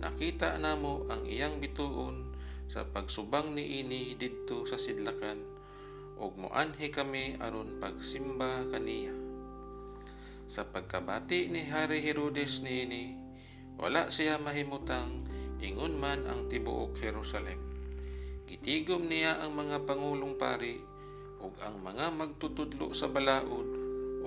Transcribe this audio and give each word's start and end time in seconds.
Nakita 0.00 0.56
namo 0.56 1.04
ang 1.12 1.28
iyang 1.28 1.60
bituon 1.60 2.32
sa 2.72 2.88
pagsubang 2.88 3.52
ni 3.52 3.84
ini 3.84 4.16
didto 4.16 4.64
sa 4.64 4.80
sidlakan 4.80 5.57
ug 6.18 6.34
moanhi 6.34 6.90
kami 6.90 7.38
aron 7.38 7.78
pagsimba 7.78 8.66
kaniya. 8.74 9.14
Sa 10.50 10.66
pagkabati 10.66 11.46
ni 11.46 11.70
Hari 11.70 12.02
Herodes 12.02 12.60
niini, 12.66 13.14
wala 13.78 14.10
siya 14.10 14.42
mahimutang 14.42 15.22
ingon 15.62 15.94
man 15.94 16.26
ang 16.26 16.50
tibuok 16.50 16.98
Jerusalem. 16.98 17.62
Gitigom 18.50 19.06
niya 19.06 19.38
ang 19.38 19.54
mga 19.54 19.86
pangulong 19.86 20.34
pari 20.34 20.82
ug 21.38 21.54
ang 21.62 21.78
mga 21.78 22.10
magtutudlo 22.10 22.90
sa 22.96 23.06
balaod 23.06 23.68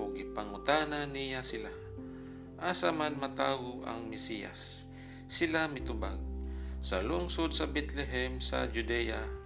ug 0.00 0.16
ipangutana 0.16 1.04
niya 1.04 1.44
sila. 1.44 1.68
Asa 2.56 2.94
man 2.94 3.18
matawo 3.18 3.82
ang 3.84 4.06
Mesiyas, 4.06 4.86
sila 5.26 5.66
mitubag 5.66 6.22
sa 6.78 7.02
lungsod 7.02 7.50
sa 7.50 7.66
Bethlehem 7.66 8.38
sa 8.38 8.70
Judea 8.70 9.41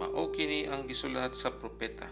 mao 0.00 0.32
kini 0.32 0.64
ang 0.64 0.88
gisulat 0.88 1.36
sa 1.36 1.52
propeta. 1.52 2.08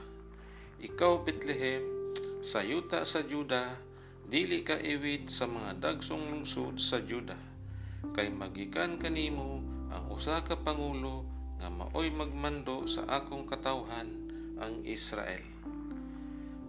Ikaw 0.77 1.25
Bethlehem, 1.25 2.13
sa 2.45 2.61
yuta 2.61 3.01
sa 3.09 3.25
Juda, 3.25 3.81
dili 4.29 4.61
ka 4.61 4.77
iwid 4.77 5.33
sa 5.33 5.49
mga 5.49 5.81
dagsong 5.81 6.29
lungsod 6.29 6.77
sa 6.77 7.01
Juda. 7.01 7.41
Kay 8.13 8.29
magikan 8.29 9.01
kanimo 9.01 9.65
ang 9.89 10.05
usa 10.13 10.45
ka 10.45 10.61
pangulo 10.61 11.25
nga 11.57 11.73
maoy 11.73 12.13
magmando 12.13 12.85
sa 12.85 13.09
akong 13.09 13.49
katawhan 13.49 14.13
ang 14.61 14.85
Israel. 14.85 15.41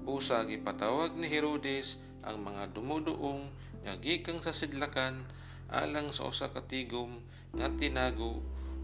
Busa 0.08 0.48
gipatawag 0.48 1.20
ni 1.20 1.28
Herodes 1.28 2.00
ang 2.24 2.48
mga 2.48 2.72
dumuduong 2.72 3.52
nga 3.84 4.00
gikan 4.00 4.40
sa 4.40 4.56
sidlakan 4.56 5.28
alang 5.68 6.16
sa 6.16 6.32
usa 6.32 6.48
ka 6.48 6.64
tigom 6.64 7.20
nga 7.60 7.68
tinago 7.76 8.40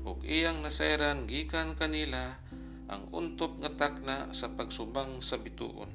ug 0.05 0.21
iyang 0.21 0.61
nasairan 0.61 1.25
gikan 1.25 1.73
kanila 1.73 2.37
ang 2.85 3.09
untop 3.09 3.57
nga 3.57 3.73
takna 3.73 4.29
sa 4.37 4.53
pagsubang 4.53 5.17
sa 5.25 5.41
bituon. 5.41 5.89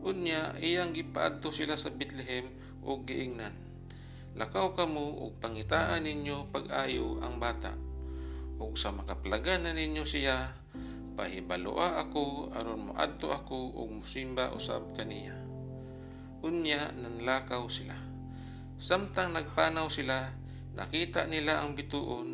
Unya 0.00 0.56
iyang 0.56 0.96
gipaadto 0.96 1.52
sila 1.52 1.76
sa 1.76 1.92
Bethlehem 1.92 2.48
ug 2.80 3.04
giingnan. 3.04 3.52
Lakaw 4.40 4.72
kamo 4.72 5.28
ug 5.28 5.36
pangitaan 5.36 6.08
ninyo 6.08 6.48
pag-ayo 6.48 7.20
ang 7.20 7.36
bata. 7.36 7.76
Ug 8.56 8.80
sa 8.80 8.88
makaplagan 8.96 9.68
na 9.68 9.76
ninyo 9.76 10.04
siya, 10.08 10.56
pahibaloa 11.14 12.00
ako 12.00 12.56
aron 12.56 12.88
moadto 12.88 13.36
ako 13.36 13.84
ug 13.84 14.00
musimba 14.00 14.48
usab 14.56 14.96
kaniya. 14.96 15.36
Unya 16.40 16.88
nanlakaw 16.96 17.68
sila. 17.68 17.96
Samtang 18.80 19.36
nagpanaw 19.36 19.92
sila, 19.92 20.32
nakita 20.72 21.28
nila 21.28 21.62
ang 21.62 21.76
bituon 21.76 22.33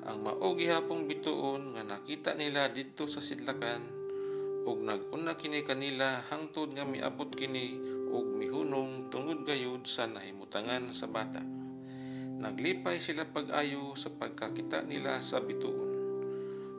ang 0.00 0.24
maogi 0.24 0.64
hapong 0.64 1.04
bituon 1.04 1.76
nga 1.76 1.84
nakita 1.84 2.32
nila 2.32 2.72
didto 2.72 3.04
sa 3.04 3.20
sidlakan 3.20 3.84
ug 4.64 4.80
naguna 4.80 5.36
kini 5.36 5.60
kanila 5.60 6.24
hangtod 6.28 6.72
nga 6.72 6.88
miabot 6.88 7.28
kini 7.28 7.76
ug 8.08 8.36
mihunong 8.36 9.12
tungod 9.12 9.44
gayud 9.44 9.84
sa 9.84 10.08
nahimutangan 10.08 10.92
sa 10.96 11.04
bata. 11.08 11.44
Naglipay 12.40 12.96
sila 12.96 13.28
pag-ayo 13.28 13.92
sa 13.92 14.08
pagkakita 14.08 14.88
nila 14.88 15.20
sa 15.20 15.44
bituon. 15.44 15.92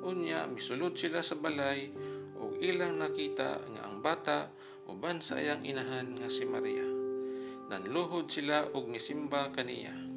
Unya 0.02 0.50
misulod 0.50 0.98
sila 0.98 1.22
sa 1.22 1.38
balay 1.38 1.94
ug 2.42 2.58
ilang 2.58 2.98
nakita 2.98 3.62
nga 3.62 3.82
ang 3.86 4.02
bata 4.02 4.50
uban 4.90 5.22
sa 5.22 5.38
iyang 5.38 5.62
inahan 5.62 6.18
nga 6.18 6.30
si 6.30 6.42
Maria. 6.50 6.86
Nanluhod 7.70 8.34
sila 8.34 8.66
ug 8.74 8.90
misimba 8.90 9.54
kaniya. 9.54 10.11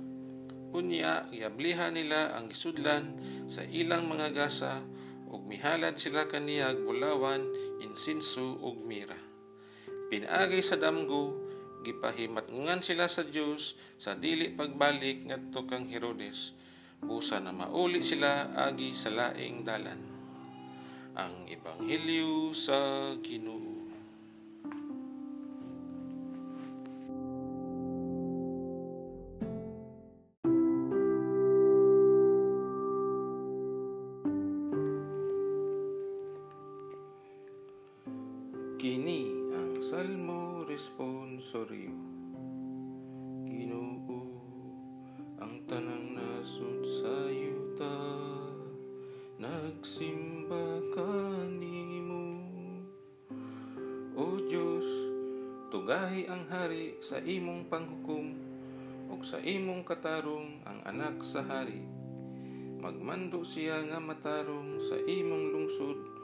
Unya, 0.75 1.31
iablihan 1.31 1.95
nila 1.95 2.35
ang 2.35 2.51
gisudlan 2.51 3.15
sa 3.47 3.63
ilang 3.63 4.11
mga 4.11 4.35
gasa 4.35 4.83
ug 5.31 5.47
mihalad 5.47 5.95
sila 5.95 6.27
kaniyag 6.27 6.83
bulawan, 6.83 7.47
insinso 7.79 8.59
ug 8.59 8.83
mira. 8.83 9.15
Pinaagay 10.11 10.59
sa 10.67 10.75
damgo, 10.75 11.39
gipahimatngan 11.87 12.83
sila 12.83 13.07
sa 13.07 13.23
Dios 13.23 13.79
sa 14.03 14.19
dili 14.19 14.51
pagbalik 14.51 15.31
ngadto 15.31 15.63
kang 15.63 15.87
Herodes. 15.87 16.59
Busa 16.99 17.39
na 17.39 17.55
mauli 17.55 18.03
sila 18.03 18.51
agi 18.59 18.91
sa 18.99 19.15
laing 19.15 19.63
dalan. 19.63 20.01
Ang 21.15 21.47
Ebanghelyo 21.47 22.51
sa 22.51 23.15
Ginoo. 23.23 23.74
Salmo 39.85 40.65
Responsorio. 40.65 41.93
Ginoo 43.45 44.17
ang 45.37 45.61
tanang 45.69 46.17
nasud 46.17 46.81
sa 46.89 47.29
yuta 47.29 47.93
nagsimba 49.37 50.81
kanimo 50.97 52.41
O 54.17 54.41
Dios 54.49 54.89
tugahi 55.69 56.33
ang 56.33 56.49
hari 56.49 56.97
sa 57.05 57.21
imong 57.21 57.69
panghukom 57.69 58.41
ug 59.13 59.21
sa 59.21 59.37
imong 59.37 59.85
katarong 59.85 60.65
ang 60.65 60.81
anak 60.89 61.21
sa 61.21 61.45
hari 61.45 61.85
magmando 62.81 63.45
siya 63.45 63.85
nga 63.85 64.01
matarong 64.01 64.81
sa 64.81 64.97
imong 64.97 65.45
lungsod 65.53 66.15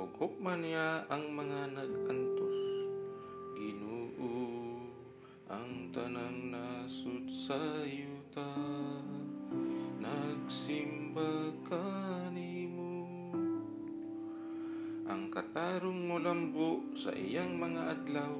ug 0.00 0.08
hukman 0.16 0.64
niya 0.64 1.04
ang 1.12 1.28
mga 1.28 1.76
nagantos. 1.76 2.19
Tanang 5.90 6.54
nasud 6.54 7.26
sa 7.26 7.58
yuta 7.82 8.46
nagsimba 9.98 11.50
kanimo 11.66 13.02
ang 15.10 15.26
katarong 15.34 16.06
mo 16.06 16.22
lambo 16.22 16.94
sa 16.94 17.10
iyang 17.10 17.58
mga 17.58 17.98
adlaw 17.98 18.38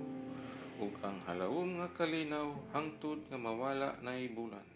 ug 0.79 0.95
ang 1.03 1.19
halawom 1.27 1.83
nga 1.83 1.91
kalinaw 1.99 2.55
hangtod 2.71 3.19
nga 3.27 3.35
mawala 3.35 3.99
na 3.99 4.15
bulan 4.31 4.67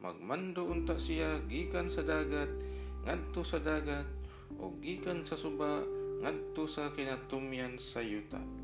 magmando 0.00 0.64
unta 0.64 0.96
siya 0.96 1.44
gikan 1.52 1.92
sa 1.92 2.00
dagat 2.00 2.48
ngadto 3.04 3.44
sa 3.44 3.60
dagat 3.60 4.08
o 4.56 4.72
gikan 4.80 5.20
sa 5.28 5.36
suba 5.36 5.84
ngadto 6.24 6.64
sa 6.64 6.88
kinatumyan 6.96 7.76
sa 7.76 8.00
yuta. 8.00 8.63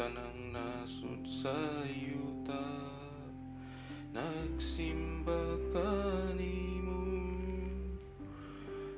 Tanang 0.00 0.56
nasud 0.56 1.28
sa 1.28 1.84
yuta 1.84 2.64
nagsimba 4.16 5.60
kanimo 5.76 7.04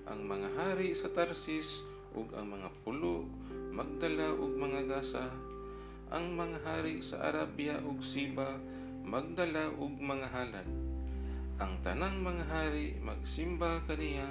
ang 0.06 0.22
mga 0.22 0.46
hari 0.54 0.94
sa 0.94 1.10
Tarsis 1.10 1.82
ug 2.14 2.30
ang 2.38 2.54
mga 2.54 2.70
pulo 2.86 3.26
magdala 3.74 4.30
og 4.30 4.54
mga 4.54 4.86
gasa. 4.86 5.26
Ang 6.14 6.38
mga 6.38 6.62
hari 6.62 7.02
sa 7.02 7.34
Arabia 7.34 7.82
ug 7.82 7.98
Siba 7.98 8.62
magdala 9.02 9.74
og 9.74 9.98
mga 9.98 10.30
halad 10.30 10.70
ang 11.58 11.82
tanang 11.82 12.22
mga 12.22 12.46
hari 12.46 12.94
magsimba 13.02 13.82
kaniya, 13.90 14.30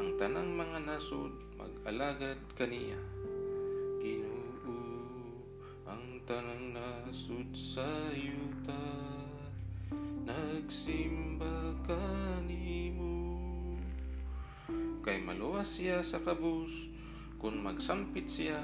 ang 0.00 0.16
tanang 0.16 0.48
mga 0.56 0.80
nasod 0.80 1.36
mag-alagad 1.60 2.40
kaniya. 2.56 3.19
Tanang 6.30 6.70
nasud 6.70 7.50
sa 7.50 8.06
yuta 8.14 8.86
nagsimba 10.22 11.74
kanimo 11.82 13.34
kay 15.02 15.18
maluwas 15.26 15.82
siya 15.82 15.98
sa 16.06 16.22
kabus 16.22 16.70
kun 17.42 17.58
magsampit 17.58 18.30
siya 18.30 18.62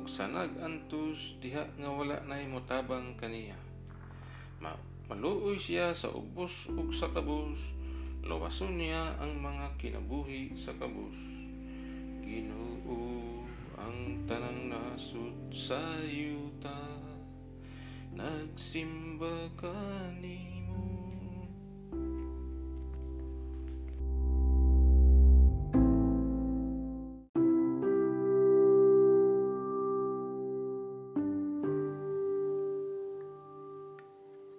ug 0.00 0.08
sanag 0.08 0.48
antus 0.64 1.36
diha 1.44 1.68
nga 1.76 1.92
wala 1.92 2.24
nay 2.24 2.48
motabang 2.48 3.12
kaniya. 3.20 3.60
Ma 4.56 4.72
maluoy 5.12 5.60
siya 5.60 5.92
sa 5.92 6.08
ubos 6.08 6.72
ug 6.72 6.88
sa 6.88 7.12
kabus 7.12 7.68
lawason 8.24 8.80
niya 8.80 9.12
ang 9.20 9.36
mga 9.36 9.76
kinabuhi 9.76 10.56
sa 10.56 10.72
kabus. 10.80 11.20
Ginoo 12.24 13.44
ang 13.78 14.26
tanang 14.26 14.74
nasud 14.74 15.54
sa 15.54 15.78
yuta 16.02 16.82
nagsimba 18.12 19.54
kanimo 19.54 20.58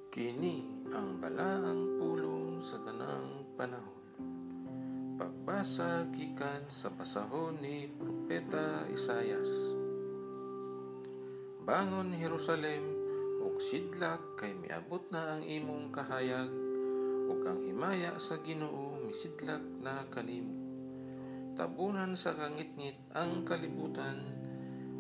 Kini 0.10 0.66
ang 0.90 1.22
balaang 1.22 2.02
pulong 2.02 2.58
sa 2.60 2.82
tanang 2.82 3.46
panahon. 3.54 4.02
Pagbasa 5.16 6.10
gikan 6.10 6.66
sa 6.66 6.90
pasahon 6.90 7.62
ni 7.62 7.88
Propeta 8.30 8.86
Isayas. 8.94 9.74
Bangon 11.66 12.14
Jerusalem 12.14 12.86
ug 13.42 13.58
sidlak 13.58 14.22
kay 14.38 14.54
miabot 14.54 15.02
na 15.10 15.34
ang 15.34 15.42
imong 15.42 15.90
kahayag 15.90 16.46
ug 17.26 17.42
ang 17.50 17.66
himaya 17.66 18.22
sa 18.22 18.38
Ginoo 18.46 19.02
misidlak 19.02 19.66
na 19.82 20.06
kanimo. 20.14 20.54
Tabunan 21.58 22.14
sa 22.14 22.38
kangitngit 22.38 23.02
ang 23.18 23.50
kalibutan, 23.50 24.22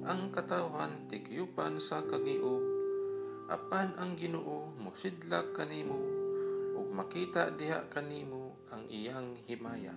ang 0.09 0.33
katawan 0.33 1.05
tikyupan 1.05 1.77
sa 1.77 2.01
kagiog 2.01 2.65
apan 3.45 3.93
ang 4.01 4.17
Ginoo 4.17 4.73
mosidlak 4.81 5.53
kanimo 5.53 6.01
ug 6.81 6.89
makita 6.97 7.53
diha 7.53 7.93
kanimo 7.93 8.57
ang 8.73 8.89
iyang 8.89 9.37
himaya 9.45 9.93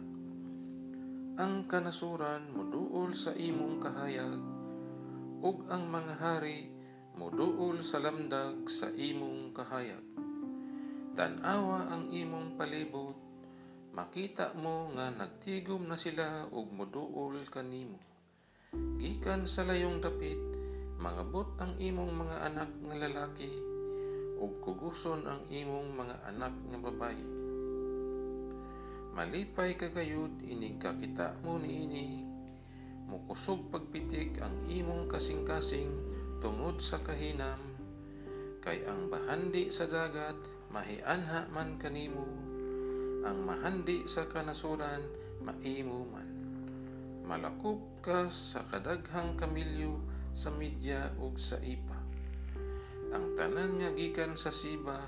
ang 1.37 1.69
kanasuran 1.69 2.53
moduol 2.53 3.17
sa 3.17 3.33
imong 3.33 3.81
kahayag 3.81 4.41
ug 5.43 5.57
ang 5.73 5.89
mga 5.89 6.15
hari 6.21 6.69
moduol 7.17 7.81
sa 7.81 8.01
lamdag 8.01 8.69
sa 8.69 8.89
imong 8.93 9.53
kahayag 9.57 10.05
tan-awa 11.17 11.89
ang 11.93 12.13
imong 12.13 12.57
palibot 12.57 13.17
makita 13.93 14.57
mo 14.57 14.93
nga 14.97 15.13
nagtigom 15.13 15.85
na 15.85 16.01
sila 16.01 16.49
ug 16.53 16.73
moduol 16.73 17.45
kanimo 17.49 18.01
gikan 18.97 19.45
sa 19.45 19.65
layong 19.65 20.01
dapit 20.01 20.53
Mangabot 21.03 21.59
ang 21.59 21.75
imong 21.83 22.15
mga 22.15 22.47
anak 22.47 22.71
nga 22.87 22.95
lalaki 22.95 23.51
ug 24.39 24.63
kuguson 24.63 25.27
ang 25.27 25.43
imong 25.51 25.99
mga 25.99 26.31
anak 26.31 26.55
nga 26.71 26.79
babayi. 26.79 27.42
Malipay 29.13 29.77
kagayud 29.77 30.41
inig 30.41 30.81
kakita 30.81 31.37
mo 31.45 31.61
niini 31.61 32.33
mukusog 33.13 33.69
pagpitik 33.69 34.41
ang 34.41 34.57
imong 34.65 35.05
kasing-kasing 35.05 35.93
tungod 36.41 36.81
sa 36.81 36.97
kahinam. 37.05 37.61
Kay 38.65 38.89
ang 38.89 39.13
bahandi 39.13 39.69
sa 39.69 39.85
dagat 39.85 40.41
mahianha 40.73 41.45
man 41.53 41.77
kanimo. 41.77 42.25
Ang 43.29 43.45
mahandi 43.45 44.09
sa 44.09 44.25
kanasuran 44.33 45.05
maimo 45.45 46.09
man. 46.09 46.31
Malakop 47.29 47.85
ka 48.01 48.33
sa 48.33 48.65
kadaghang 48.65 49.37
kamilyo 49.37 50.01
sa 50.33 50.49
midya 50.49 51.13
ug 51.21 51.37
sa 51.37 51.61
ipa. 51.61 52.01
Ang 53.13 53.37
tanan 53.37 53.77
nga 53.77 53.93
gikan 53.93 54.41
sa 54.41 54.49
siba 54.49 55.05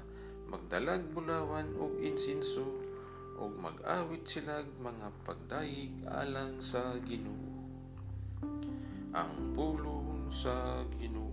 magdalag 0.53 1.09
bulawan 1.17 1.73
ug 1.81 2.05
insinso 2.05 2.84
ug 3.41 3.53
mag-awit 3.59 4.23
silag 4.29 4.69
mga 4.79 5.09
pagdayig 5.25 5.95
alang 6.07 6.61
sa 6.61 6.95
Ginoo. 7.03 7.51
Ang 9.15 9.55
pulong 9.55 10.27
sa 10.31 10.83
Ginoo 10.99 11.24